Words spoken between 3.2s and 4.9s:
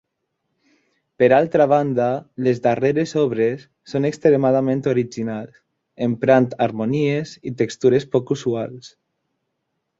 obres, són extremadament